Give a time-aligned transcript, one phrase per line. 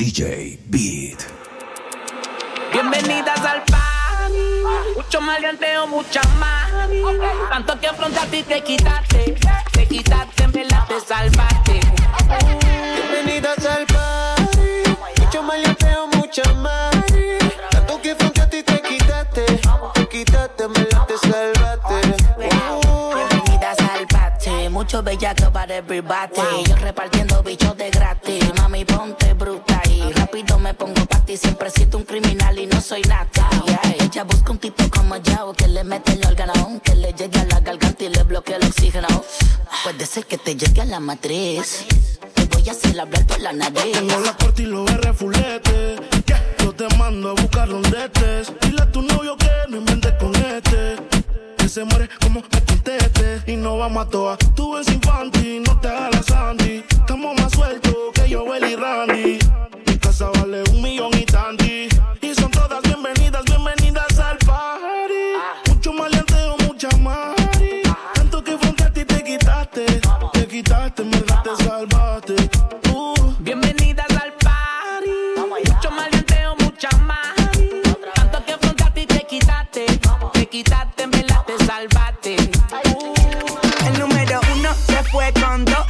[0.00, 1.26] DJ Beat.
[2.72, 4.32] Bienvenidas al party.
[4.96, 6.70] Mucho maleanteo, mucha más.
[7.50, 9.36] Tanto que afrontaste y te quitaste.
[9.72, 11.80] Te quitaste, me la te salvaste.
[13.12, 15.20] Bienvenidas al party.
[15.22, 16.96] Mucho maleanteo, mucha más.
[17.70, 19.44] Tanto que afrontaste y te quitaste.
[19.92, 22.16] Te quitaste, me la te salvaste.
[22.38, 26.64] Bienvenidas al party, mucho bellaco para everybody.
[26.66, 28.50] Yo repartiendo bichos de gratis.
[28.56, 29.69] Mami, ponte me
[31.36, 33.48] Siempre siento un criminal y no soy nata.
[33.64, 37.38] Yeah, Ella busca un tipo como yo que le mete el órgano, que le llegue
[37.38, 39.06] a la garganta y le bloquee el oxígeno.
[39.84, 41.86] Puede ser que te llegue a la matriz.
[42.34, 43.92] Te voy a hacer hablar por la nariz.
[43.92, 45.96] Tengo la corte y los R fulete.
[46.26, 46.34] Que
[46.64, 48.52] yo te mando a buscar donde estés.
[48.60, 50.96] Dile a tu novio que no inventes con este.
[51.56, 53.42] Que se muere como me conteste.
[53.46, 54.36] Y no vamos a toa.
[54.56, 56.84] Tú ves infantil, no te hagas la Sandy.
[56.90, 59.38] Estamos más sueltos que yo, y Randy.
[60.10, 61.88] Casa vale un millón y tanti.
[62.20, 65.38] Y son todas bienvenidas, bienvenidas al party.
[65.68, 67.82] Mucho maleanteo, mucha mari.
[68.14, 69.86] Tanto que fronteaste y te quitaste.
[70.32, 72.34] Te quitaste, en verdad te salvaste.
[72.92, 73.34] Uh.
[73.38, 75.70] Bienvenidas al party.
[75.72, 77.36] Mucho maleanteo, mucha más.
[78.16, 79.86] Tanto que afrontaste y te quitaste.
[80.32, 82.36] Te quitaste, me la te salvaste.
[83.86, 85.89] El número uno se fue con dos.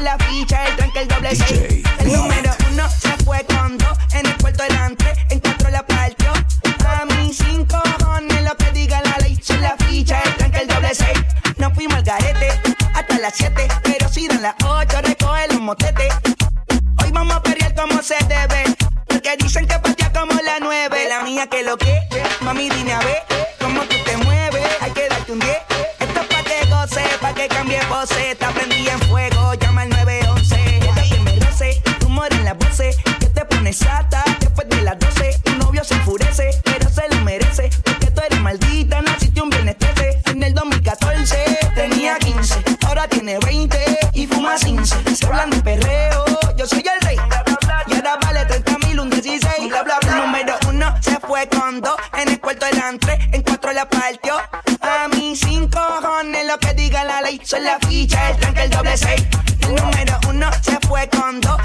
[0.00, 1.84] Soy la ficha, el tranque, el doble DJ seis.
[1.98, 3.98] El número uno se fue con dos.
[4.14, 6.32] En el cuarto eran tres, en cuatro la partió.
[6.88, 9.38] A mí cinco cojones lo que diga la ley.
[9.42, 11.18] Soy la ficha, el tranque, el doble seis.
[11.58, 12.48] No fuimos al garete
[12.94, 13.68] hasta las siete.
[13.82, 16.14] Pero si dan las ocho, recoge los motetes.
[17.02, 18.74] Hoy vamos a pelear como se debe.
[19.06, 21.08] Porque dicen que patea como la nueve.
[21.10, 22.00] La mía que lo que,
[22.40, 23.22] mami, dime a ver
[23.60, 24.66] cómo tú te mueves.
[24.80, 25.58] Hay que darte un 10.
[25.98, 28.34] Esto es pa' que goce, pa' que cambie pose.
[43.10, 45.14] Tiene 20 y fuma 15.
[45.14, 46.24] Se hablan de perreo,
[46.56, 47.16] yo soy el rey.
[47.86, 49.68] Y ahora vale 30 mil, un 16.
[49.68, 50.16] Bla, bla, bla.
[50.16, 51.96] Número uno se fue con dos.
[52.18, 54.36] En el cuarto eran tres, en cuatro la partió.
[54.80, 57.40] A mí cinco cojones lo que diga la ley.
[57.44, 59.22] Soy la ficha, el tranque, el doble seis.
[59.62, 61.60] El número uno se fue con dos.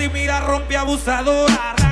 [0.00, 1.89] Tímida, rompe abusadora.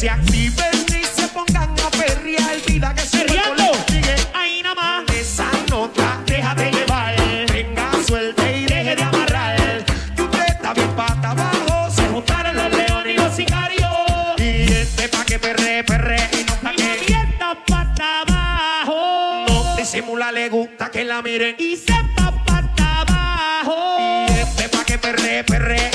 [0.00, 2.56] se activen y se pongan a perrear.
[2.66, 5.14] Vida que se sigue ahí nada más.
[5.14, 7.16] Esa nota deja de llevar.
[7.48, 9.84] Tenga suerte y deje de amarrar.
[10.16, 11.90] Que usted está bien pata abajo.
[11.90, 13.90] Se juntaron los leones y los sicarios.
[14.38, 17.04] Y este pa' que perre, perre y no pa' que.
[17.06, 19.44] Mierda pata abajo.
[19.48, 21.56] No disimula, le gusta que la miren.
[21.58, 23.98] Y sepa pata abajo.
[24.30, 25.90] Y este pa' que perre, perre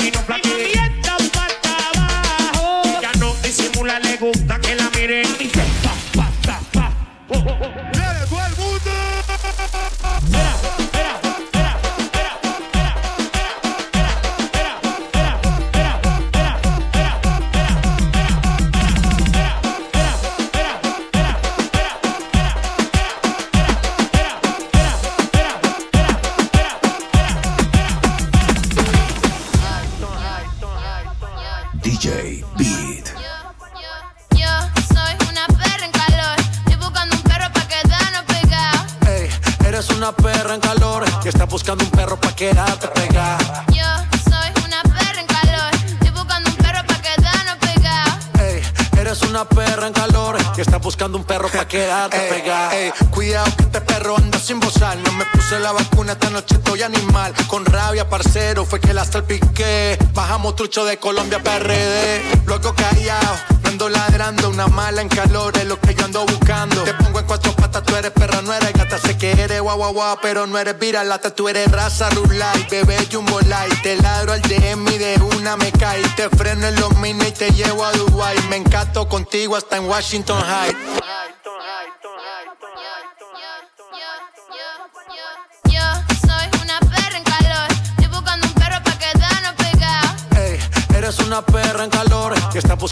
[60.56, 62.22] truchos de Colombia PRD.
[62.46, 64.48] Luego callado, no ando ladrando.
[64.48, 66.82] Una mala en calor es lo que yo ando buscando.
[66.82, 68.98] Te pongo en cuatro patas, tú eres perra, no eres gata.
[68.98, 71.34] Sé que eres guau guau guau, pero no eres viralata.
[71.34, 73.82] Tú eres raza rulay, bebé jumbo light.
[73.82, 76.02] Te ladro al DM y de una me cae.
[76.16, 78.36] Te freno en los mines y te llevo a Dubai.
[78.48, 81.05] Me encanto contigo hasta en Washington High.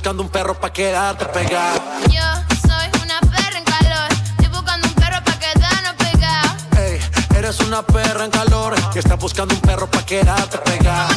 [0.05, 1.81] buscando un perro pa' quedarte pegado.
[2.11, 2.21] Yo
[2.61, 6.57] soy una perra en calor, estoy buscando un perro pa' quedarnos pegado.
[6.77, 7.01] Ey,
[7.39, 11.14] eres una perra en calor y estás buscando un perro pa' quedarte pegado.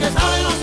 [0.00, 0.61] Que sabe no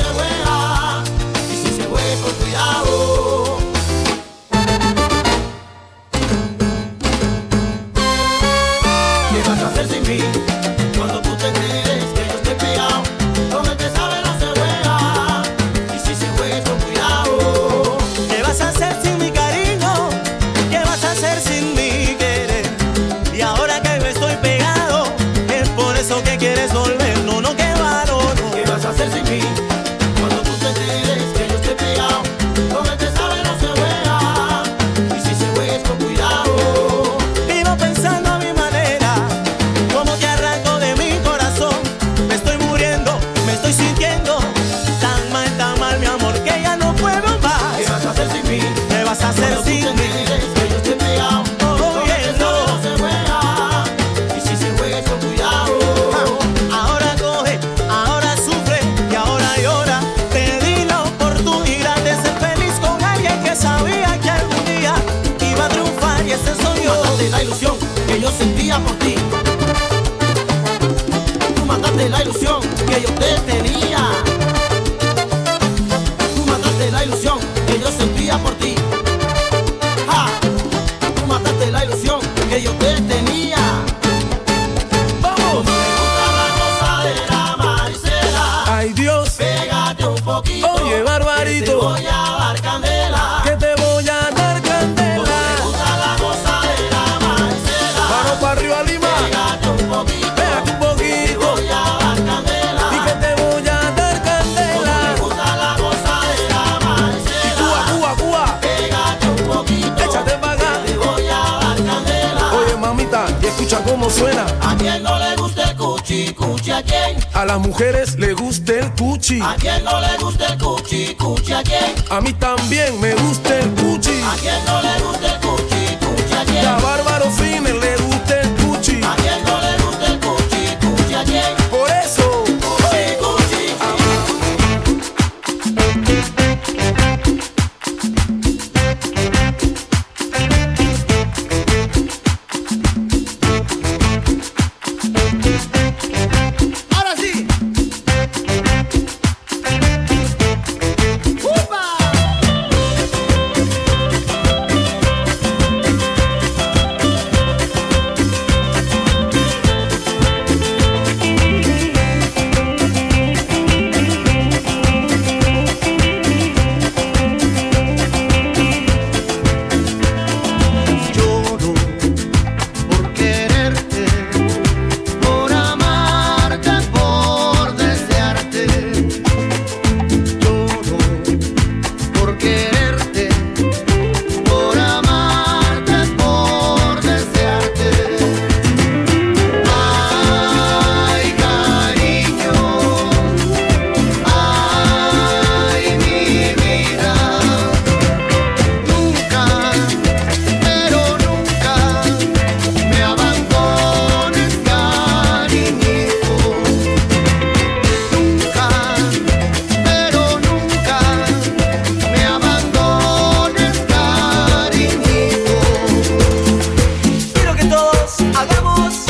[218.33, 219.08] hagamos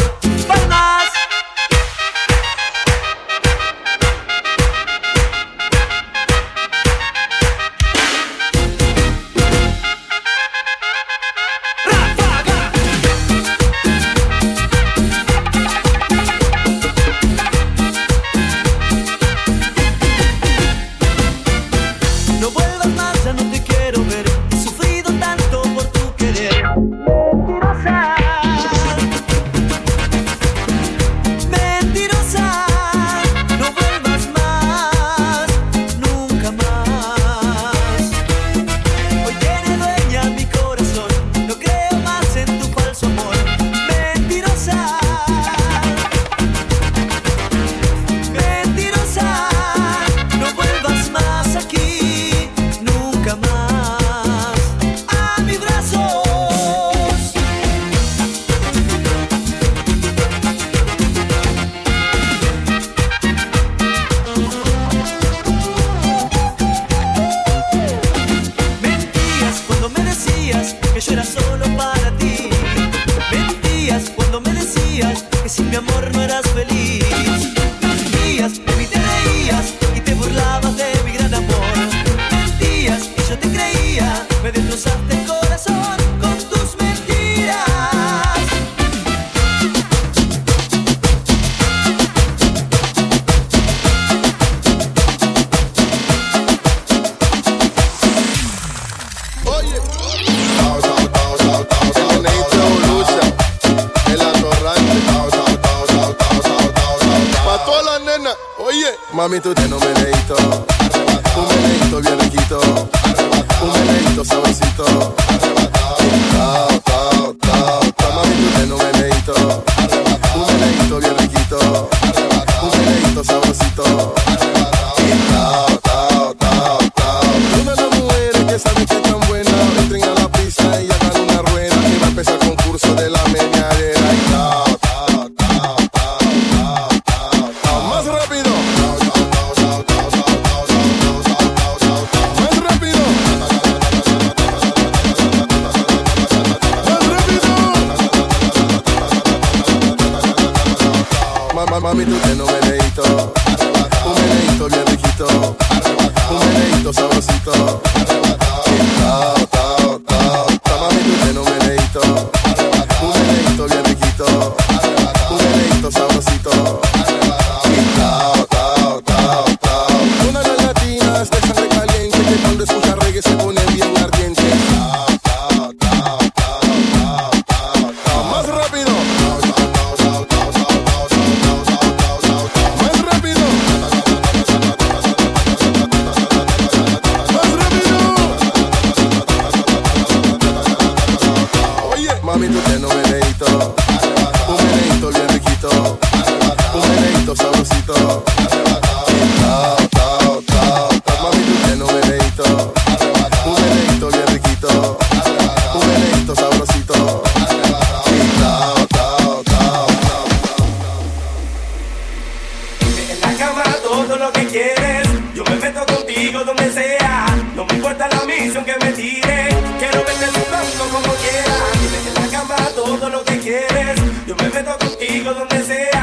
[218.48, 219.50] que me tiré.
[219.80, 221.82] Quiero verte jugando como quieras.
[221.82, 224.00] Dime que en la cama todo lo que quieres.
[224.28, 225.99] Yo me meto contigo donde sea.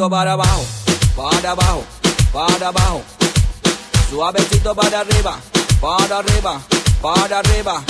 [0.00, 0.64] Suavecito para abajo,
[1.14, 1.84] para abajo,
[2.32, 3.02] para abajo.
[4.08, 5.38] Suavecito para arriba,
[5.78, 6.60] para arriba,
[7.02, 7.82] para arriba.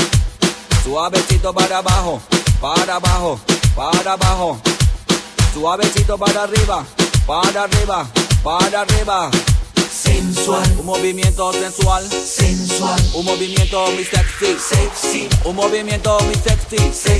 [0.83, 2.21] Suavecito para abajo,
[2.61, 3.39] para abajo,
[3.77, 4.61] para abajo.
[5.55, 6.85] Suavecito para arriba,
[7.29, 8.09] para arriba,
[8.43, 9.31] para arriba.
[9.89, 17.20] Sensual, un movimiento sensual, sensual, un movimiento muy sexy, sexy, un movimiento muy sexy, sexy.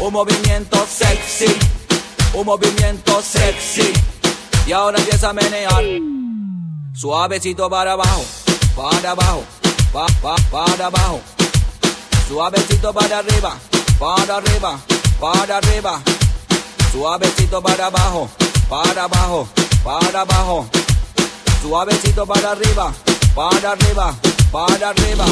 [0.00, 1.56] un movimiento sexy,
[2.34, 3.92] un movimiento sexy,
[4.66, 5.84] y ahora empieza a menear,
[6.94, 8.24] suavecito para abajo,
[8.74, 9.44] para abajo,
[9.92, 11.20] pa, pa, para abajo.
[12.28, 13.56] Suavecito para arriba,
[13.98, 14.78] para arriba,
[15.20, 16.00] para arriba.
[16.90, 18.30] Suavecito para abajo,
[18.68, 19.48] para abajo,
[19.84, 20.66] para abajo.
[21.60, 22.92] Suavecito para arriba,
[23.34, 24.14] para arriba,
[24.50, 25.24] para arriba.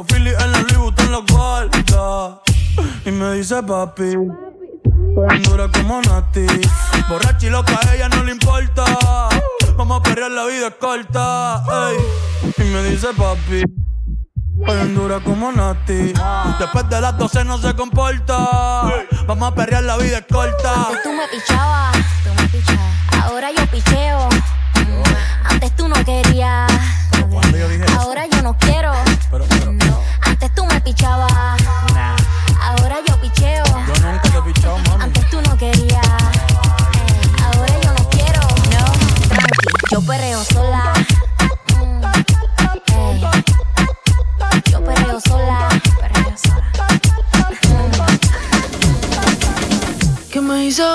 [0.00, 2.40] Los Phillies en los Louis Vuitton los guarda.
[3.04, 4.14] Y me dice papi.
[5.28, 6.46] Tan dura como Nati.
[7.06, 8.82] Borracha y loca, a ella no le importa.
[9.76, 11.62] Vamos a perrear, la vida es corta.
[12.56, 13.62] Y me dice papi.
[14.66, 16.14] Tan dura como Nati.
[16.58, 18.38] Después de las 12 no se comporta.
[19.26, 20.86] Vamos a perrear, la vida es corta.
[20.86, 21.98] Antes tú me pichabas.
[23.22, 24.30] Ahora yo picheo.
[25.44, 26.69] Antes tú no querías.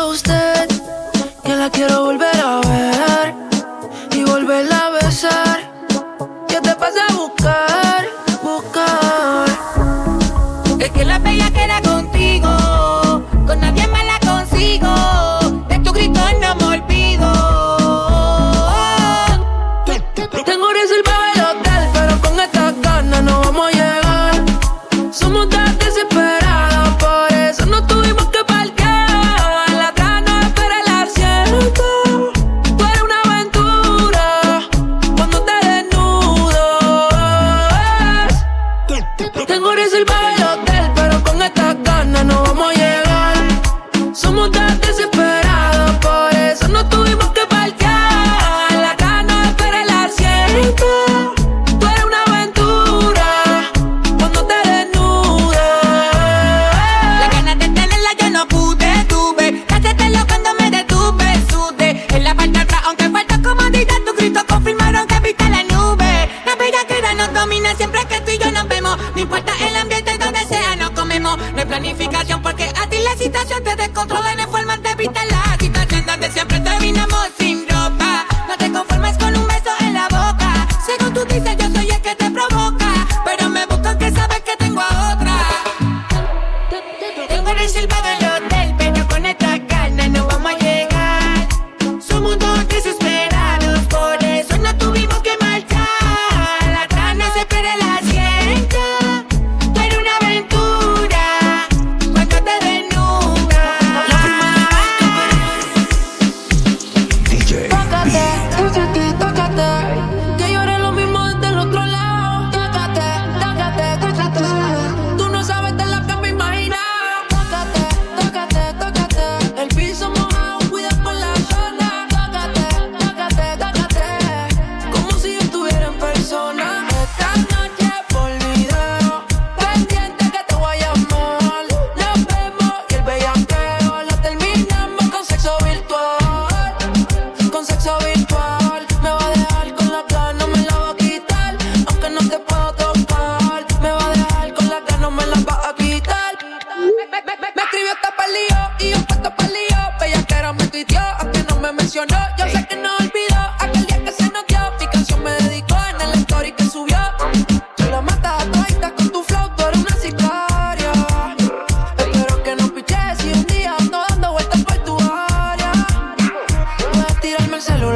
[0.04, 0.68] usted,
[1.44, 2.35] que la quiero volver.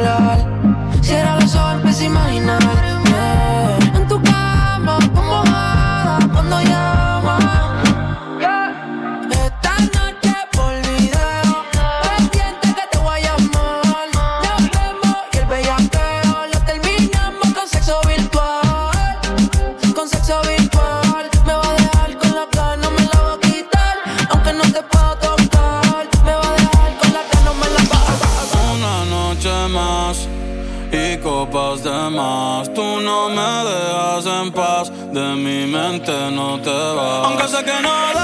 [0.00, 0.79] hablar.
[36.00, 37.26] Mente no te vas.
[37.26, 38.19] Aunque sé que no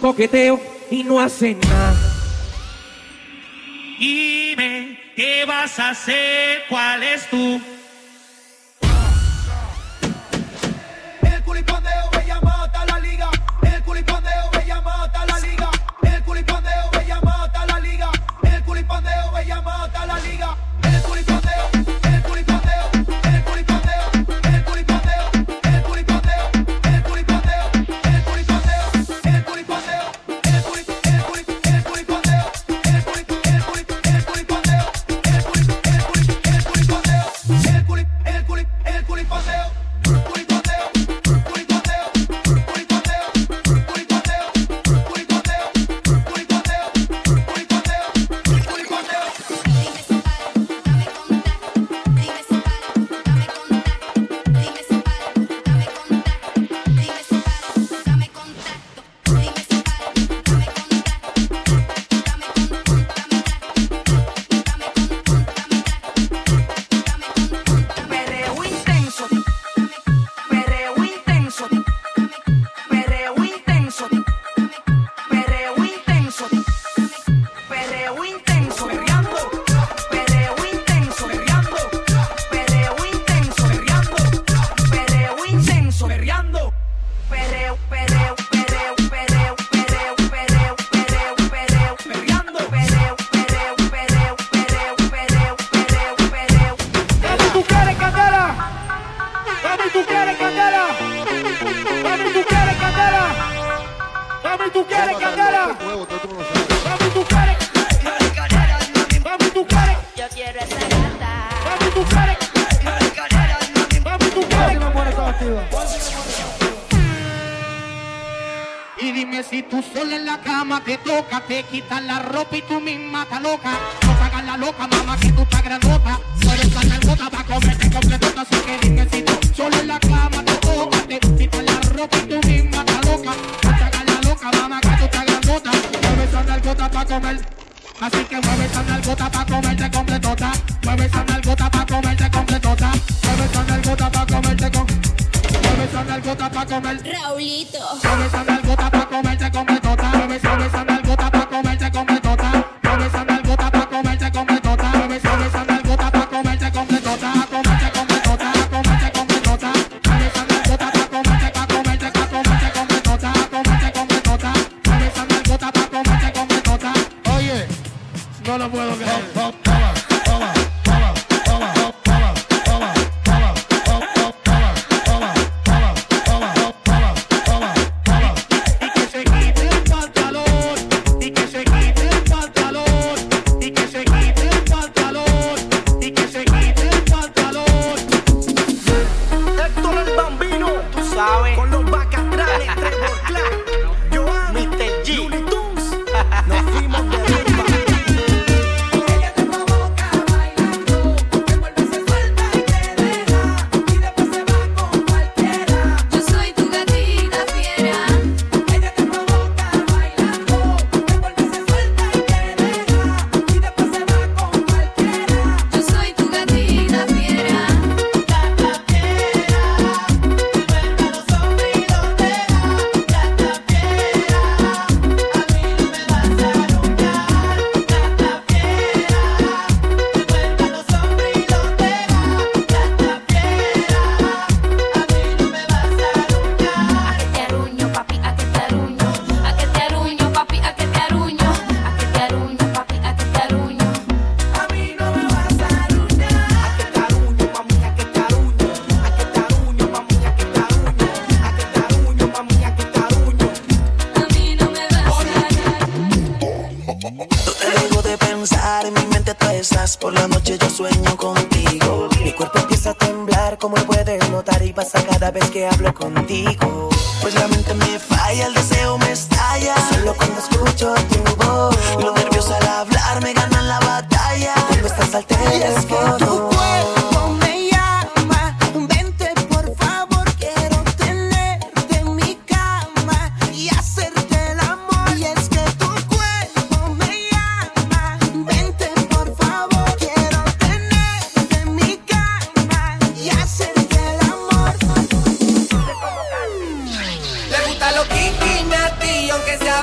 [0.00, 0.60] coqueteo
[0.90, 1.94] y no hacen nada.
[3.98, 6.62] Dime, ¿qué vas a hacer?
[6.68, 7.49] ¿Cuál es tu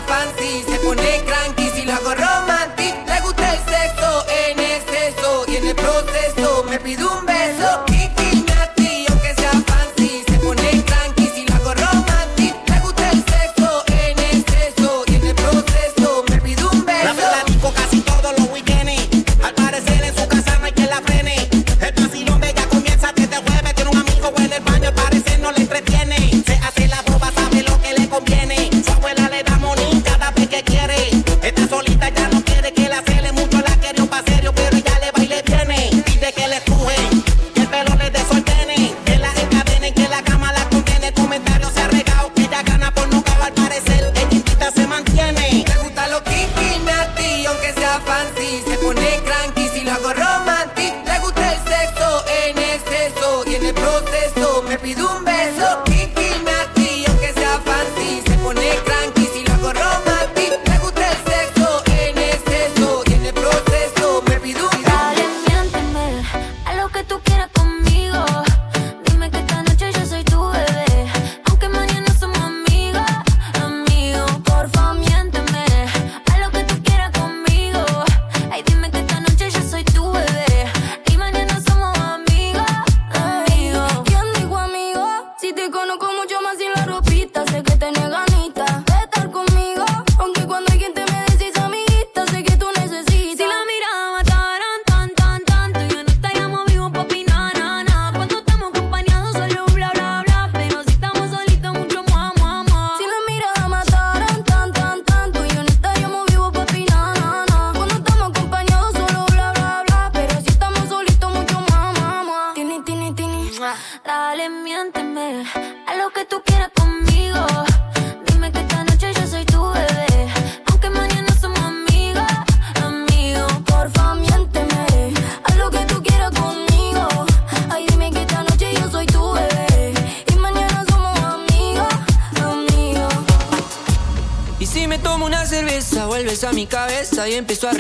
[0.01, 1.36] fancy, se pone crazy.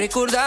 [0.07, 0.46] ricordare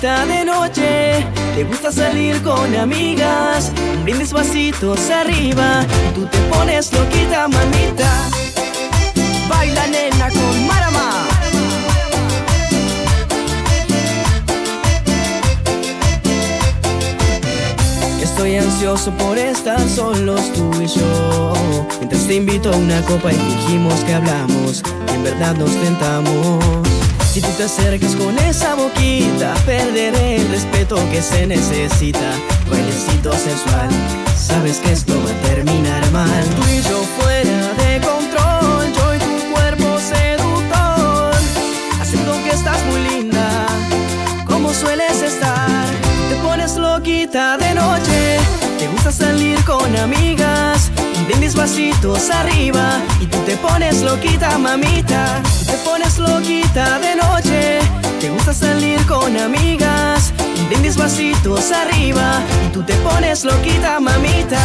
[0.00, 1.26] de noche,
[1.56, 3.72] te gusta salir con amigas,
[4.04, 5.84] brindes vasitos arriba,
[6.14, 8.08] tú te pones loquita, mamita.
[9.48, 11.26] Baila nena con Marama.
[18.22, 21.52] Estoy ansioso por estar solos tú y yo.
[21.98, 27.07] Mientras te invito a una copa y fingimos que hablamos, y en verdad nos tentamos.
[27.32, 32.32] Si tú te acercas con esa boquita, perderé el respeto que se necesita.
[32.70, 33.90] Bailecito sensual,
[34.34, 36.44] sabes que esto va a terminar mal.
[36.56, 37.02] Tú y yo
[51.58, 55.42] pasitos arriba y tú te pones loquita, mamita.
[55.58, 57.80] Tú te pones loquita de noche.
[58.20, 60.32] Te gusta salir con amigas.
[60.68, 64.62] Brindis pasitos arriba y tú te pones loquita, mamita.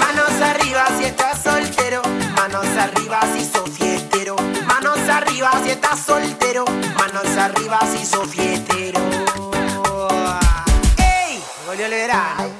[0.00, 2.02] Manos arriba si estás soltero.
[2.34, 4.34] Manos arriba si sos fiestero.
[4.66, 6.43] Manos arriba si estás soltero
[7.44, 9.00] arriba si sos fiestero.
[10.96, 11.42] ¡Ey!
[11.66, 12.53] Volvió el verano.